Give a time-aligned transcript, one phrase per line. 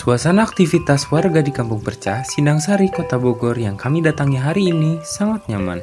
[0.00, 4.96] Suasana aktivitas warga di Kampung Perca, Sindang Sari, Kota Bogor yang kami datangi hari ini
[5.04, 5.76] sangat nyaman.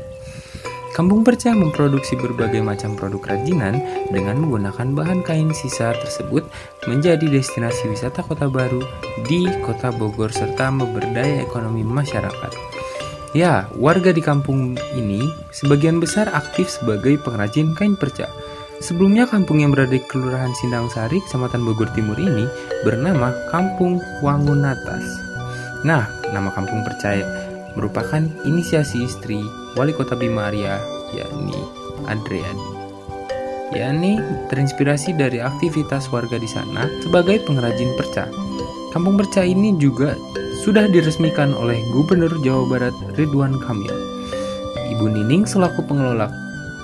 [0.97, 3.77] Kampung Perca memproduksi berbagai macam produk kerajinan
[4.09, 6.49] dengan menggunakan bahan kain sisa tersebut
[6.89, 8.81] menjadi destinasi wisata kota baru
[9.29, 12.57] di Kota Bogor serta memberdaya ekonomi masyarakat.
[13.37, 18.25] Ya, warga di kampung ini sebagian besar aktif sebagai pengrajin kain perca.
[18.77, 22.45] Sebelumnya kampung yang berada di Kelurahan Sindang Sari, Kecamatan Bogor Timur ini
[22.85, 25.01] bernama Kampung Wangunatas.
[25.81, 27.25] Nah, nama kampung percaya
[27.73, 29.41] merupakan inisiasi istri
[29.73, 30.77] Wali Kota Bima Arya,
[31.13, 31.57] yakni
[32.05, 32.77] Adriani.
[33.75, 34.15] yakni
[34.47, 38.29] terinspirasi dari aktivitas warga di sana sebagai pengrajin perca.
[38.95, 40.15] Kampung perca ini juga
[40.63, 43.91] sudah diresmikan oleh Gubernur Jawa Barat Ridwan Kamil.
[44.95, 46.31] Ibu Nining selaku pengelola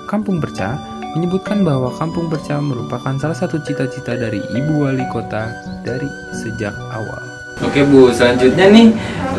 [0.04, 0.76] Kampung Perca
[1.14, 5.50] menyebutkan bahwa Kampung Perca merupakan salah satu cita-cita dari Ibu Wali Kota
[5.86, 7.22] dari sejak awal.
[7.62, 8.88] Oke Bu, selanjutnya nih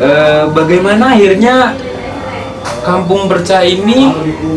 [0.00, 1.76] eh, bagaimana akhirnya
[2.82, 4.10] Kampung Perca ini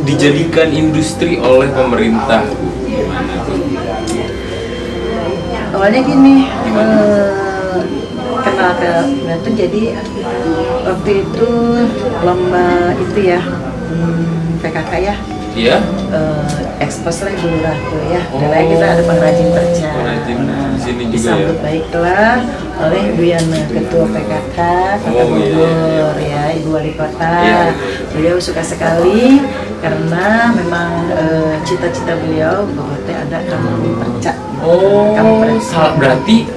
[0.07, 2.47] dijadikan industri oleh pemerintah?
[2.87, 3.59] Gimana tuh?
[5.79, 6.43] awalnya gini
[6.75, 7.79] eh,
[8.43, 8.91] kenal ke
[9.23, 9.95] Batu jadi
[10.83, 11.49] waktu itu
[12.19, 15.15] lomba itu ya hmm, PKK ya
[15.51, 15.77] Iya?
[16.09, 18.39] eh, ekspos lah Lurah tuh ya Oh.
[18.39, 21.61] kita ada pengrajin perca Pengrajin di sini juga disambut ya?
[21.61, 22.37] baiklah
[22.79, 24.57] oleh Ibu Yana Ketua PKK
[24.97, 27.63] Kota Oh, iya, Bogor ya Ibu Wali Kota Iya.
[28.09, 29.43] beliau suka sekali
[29.79, 35.59] karena memang eh, cita-cita beliau bahwa ada kampung perca Oh, Kampung perca.
[35.61, 36.47] sa- berarti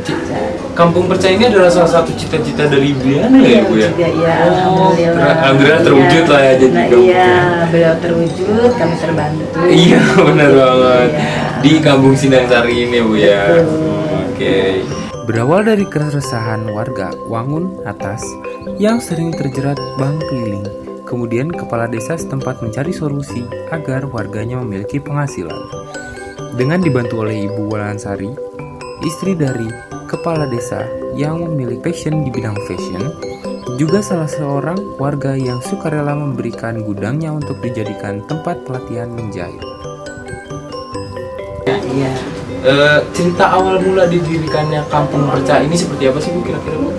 [0.72, 3.88] Kampung Perca ini adalah salah satu cita-cita dari Ibu Yana ya Bu ya?
[3.88, 7.68] juga iya Oh, alhamdulillah alhamdulillah terwujud lah ya jadi nah kampung iya perca.
[7.68, 11.28] beliau terwujud kami terbantu Iya benar banget Iya.
[11.60, 13.42] di Kampung Sindang Sari ini Bu ya.
[13.46, 14.00] Betul.
[14.24, 14.56] Oke.
[15.22, 18.24] Berawal dari keresahan warga Wangun atas
[18.74, 20.66] yang sering terjerat bank keliling,
[21.04, 23.38] kemudian kepala desa setempat mencari solusi
[23.68, 25.54] agar warganya memiliki penghasilan.
[26.52, 28.34] Dengan dibantu oleh Ibu Walansari,
[29.00, 29.70] istri dari
[30.12, 30.84] kepala desa
[31.16, 33.16] yang memiliki passion di bidang fashion,
[33.80, 39.64] juga salah seorang warga yang sukarela memberikan gudangnya untuk dijadikan tempat pelatihan menjahit.
[41.92, 42.12] iya
[42.62, 46.94] Eh, cinta awal mula didirikannya Kampung Perca ini seperti apa sih Bu kira-kira Bu?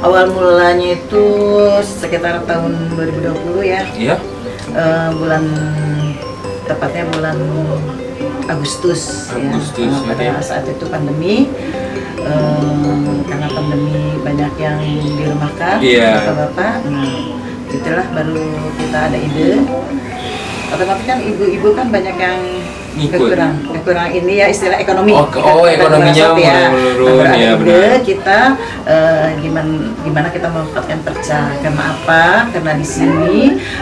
[0.00, 1.24] awal mulanya itu
[1.84, 4.16] sekitar tahun 2020 ya Iya?
[4.72, 5.44] Eh, bulan
[6.64, 7.36] tepatnya bulan
[8.50, 10.02] Agustus, Agustus, ya.
[10.02, 10.34] ya.
[10.34, 11.46] Pada saat itu pandemi
[12.18, 14.78] eh, karena pandemi banyak yang
[15.16, 16.26] dirumahkan Iya.
[16.26, 17.08] bapak-bapak nah
[17.70, 18.42] itulah baru
[18.82, 19.62] kita ada ide
[20.70, 22.38] otomatis kan ibu-ibu kan banyak yang
[22.90, 23.18] Ngikut.
[23.22, 27.30] kekurang kekurang ini ya istilah ekonomi Oh, oh, Kita- kita ekonominya merasot mulai menurun, ya,
[27.30, 27.98] ide, benar.
[28.02, 28.38] kita
[28.84, 33.36] eh, gimana gimana kita memanfaatkan perca karena apa karena di sini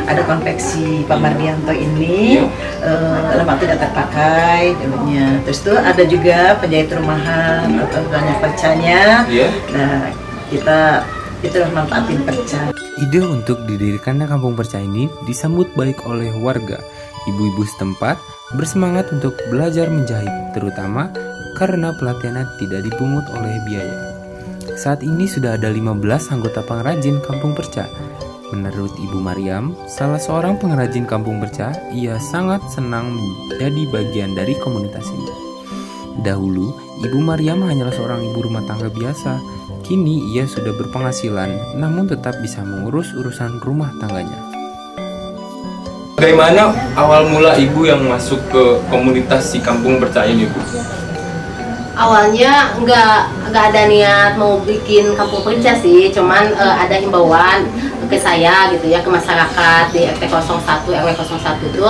[0.05, 2.45] ada konveksi Pak Mardianto ini
[2.85, 9.49] eh, lama tidak terpakai dulunya terus tuh ada juga penjahit rumahan atau banyak percanya Iya.
[9.71, 10.13] nah
[10.49, 11.03] kita
[11.41, 12.61] itulah manfaatin perca
[12.99, 16.83] Ide untuk didirikannya kampung perca ini disambut baik oleh warga.
[17.25, 18.19] Ibu-ibu setempat
[18.57, 21.13] bersemangat untuk belajar menjahit, terutama
[21.59, 23.97] karena pelatihannya tidak dipungut oleh biaya.
[24.79, 25.99] Saat ini sudah ada 15
[26.31, 27.91] anggota pengrajin kampung perca.
[28.55, 35.05] Menurut Ibu Mariam, salah seorang pengrajin kampung perca, ia sangat senang menjadi bagian dari komunitas
[35.13, 35.35] ini.
[36.25, 36.73] Dahulu,
[37.05, 39.39] Ibu Mariam hanyalah seorang ibu rumah tangga biasa.
[39.85, 44.48] Kini ia sudah berpenghasilan, namun tetap bisa mengurus urusan rumah tangganya.
[46.19, 50.59] Bagaimana awal mula ibu yang masuk ke komunitas si kampung percaya ini, Bu?
[51.99, 53.19] awalnya nggak
[53.51, 57.67] nggak ada niat mau bikin kampung perca sih cuman eh, ada himbauan
[58.07, 61.87] ke saya gitu ya ke masyarakat di RT 01 RW 01 itu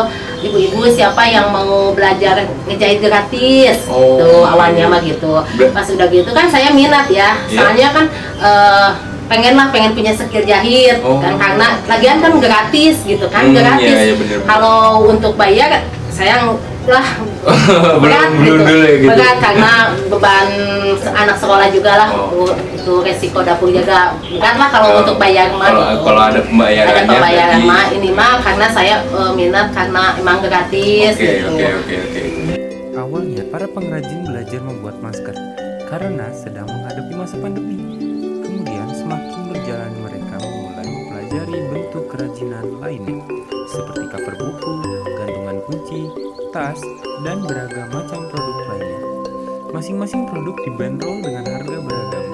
[0.49, 4.93] ibu-ibu siapa yang mau belajar ngejahit gratis Oh, tuh awalnya iya.
[4.97, 5.45] mah gitu
[5.77, 7.61] pas udah gitu kan saya minat ya Iya.
[7.61, 8.05] soalnya kan
[8.41, 8.89] eh,
[9.29, 11.21] pengen lah pengen punya skill jahit Oh.
[11.21, 14.47] kan karena lagian kan gratis gitu kan Hmm, gratis iya, iya, bener, bener.
[14.47, 16.49] kalau untuk bayar saya
[16.89, 17.05] lah
[18.03, 18.57] berat gitu.
[18.57, 19.09] dulu ya gitu.
[19.13, 19.73] berat karena
[20.09, 20.49] beban
[21.07, 22.49] anak sekolah juga lah Oh.
[22.49, 26.03] itu resiko dapur juga berat lah kalau Oh, untuk bayar mah kalau, gitu.
[26.03, 30.39] kalau ada pembayarannya ada pembayaran berarti- mah ini mah karena saya eh, minat karena emang
[30.41, 32.23] gratis Oke, gitu oke, oke, oke.
[32.99, 35.37] Awalnya para pengrajin belajar membuat masker
[35.87, 37.88] karena sedang menghadapi masa pandemi.
[41.39, 43.23] Mempelajari bentuk kerajinan lainnya
[43.71, 44.73] seperti cover buku,
[45.15, 46.01] gantungan kunci,
[46.51, 46.81] tas,
[47.23, 49.01] dan beragam macam produk lainnya.
[49.71, 52.25] Masing-masing produk dibanderol dengan harga beragam,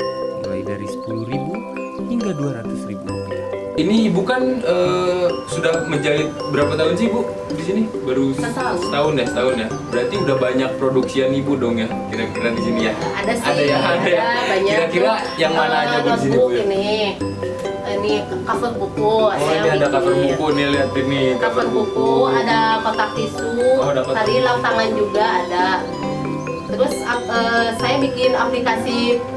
[0.41, 3.45] mulai dari 10.000 hingga 200.000 rupiah.
[3.75, 7.83] Ini ibu kan eh, sudah menjahit berapa tahun sih bu di sini?
[8.07, 8.79] Baru Setahun.
[8.81, 9.69] setahun ya, setahun ya.
[9.91, 12.93] Berarti udah banyak produksian ibu dong ya, kira-kira di sini ya?
[12.95, 14.23] ada sih Ada ya, ada ya.
[14.49, 16.47] banyak Kira-kira yang mana aja bu di sini bu?
[16.49, 16.63] ya?
[16.63, 16.87] ini
[18.05, 22.59] ini cover buku Oh saya ini ada cover buku nih lihat ini cover buku ada
[22.85, 23.49] kotak tisu
[23.81, 25.67] Oh, ada kotak tadi lap tangan juga ada.
[26.65, 28.97] Terus eh, saya bikin aplikasi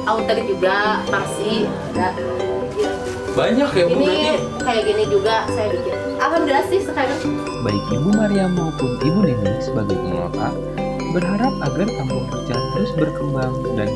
[0.09, 2.11] outer juga taksi ada.
[3.37, 4.65] Banyak ya bu ini berarti.
[4.65, 5.93] kayak gini juga saya bikin.
[6.17, 7.19] Alhamdulillah sih sekarang.
[7.61, 10.49] Baik Ibu Maria maupun Ibu Neni sebagai pengelola
[11.13, 13.89] berharap agar kampung percaya terus berkembang dan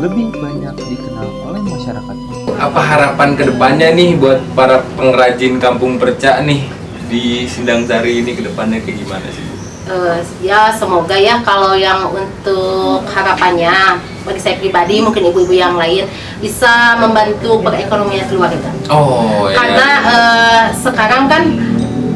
[0.00, 2.16] lebih banyak dikenal oleh masyarakat.
[2.56, 6.64] Apa harapan ke depannya nih buat para pengrajin kampung perca nih
[7.06, 9.44] di Sindang Sari ini ke depannya kayak gimana sih?
[9.44, 9.54] Bu?
[9.86, 16.10] Eh, ya semoga ya kalau yang untuk harapannya bagi saya pribadi mungkin ibu-ibu yang lain
[16.42, 21.42] bisa membantu perekonomian keluarga Oh karena eh, sekarang kan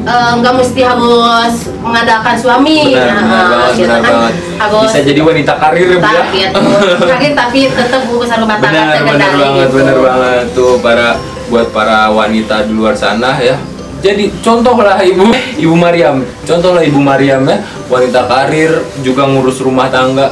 [0.03, 4.11] eh, nggak mesti harus mengandalkan suami benar, benar Nah, banget, gitu benar kan.
[4.11, 4.33] banget.
[4.57, 6.11] harus Bisa jadi wanita karir ya Bu ya.
[6.11, 6.49] target
[7.01, 9.75] karir tapi tetap urusan rumah tangga benar benar banget gitu.
[9.77, 11.07] benar banget tuh para
[11.47, 13.55] buat para wanita di luar sana ya
[13.99, 20.31] jadi contohlah ibu ibu Mariam contohlah ibu Mariam ya wanita karir juga ngurus rumah tangga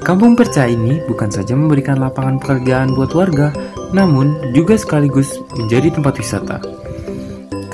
[0.00, 3.56] Kampung Perca ini bukan saja memberikan lapangan pekerjaan buat warga,
[3.88, 6.60] namun juga sekaligus menjadi tempat wisata.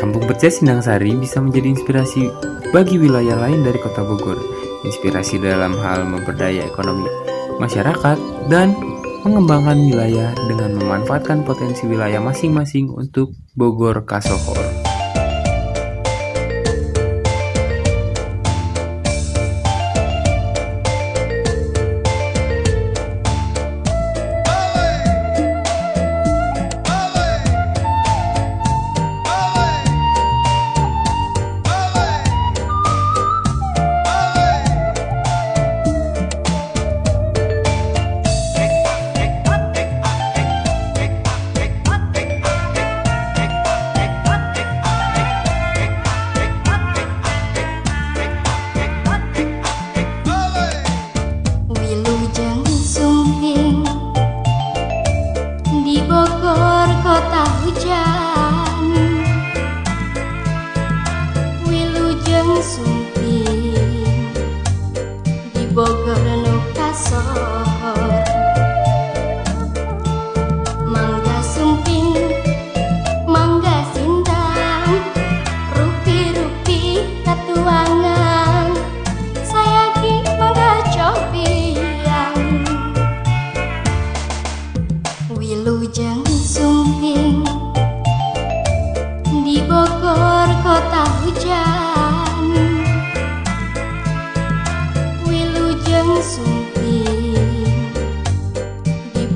[0.00, 2.32] Kampung Perca Sindang Sari bisa menjadi inspirasi
[2.72, 4.40] bagi wilayah lain dari kota Bogor,
[4.80, 7.04] inspirasi dalam hal memperdaya ekonomi
[7.60, 8.16] masyarakat
[8.48, 8.72] dan
[9.28, 14.89] mengembangkan wilayah dengan memanfaatkan potensi wilayah masing-masing untuk Bogor Kasohor.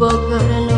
[0.04, 0.73] Di Bogor nu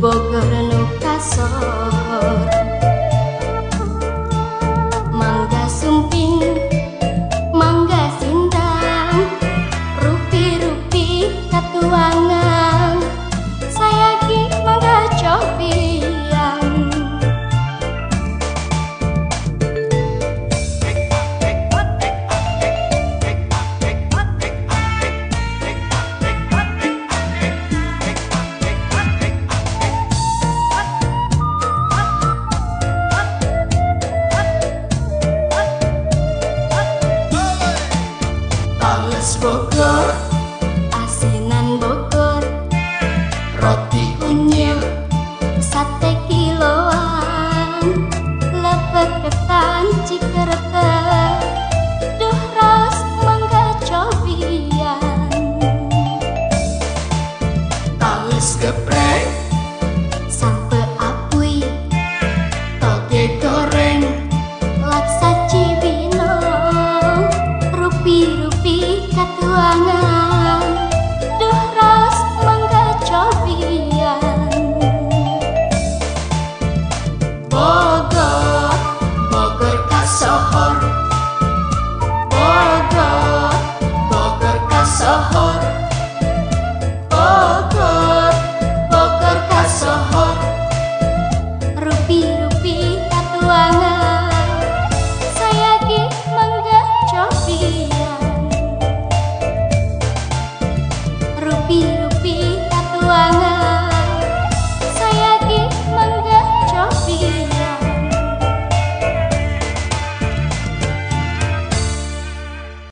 [0.00, 0.70] बगल
[1.02, 2.65] कसह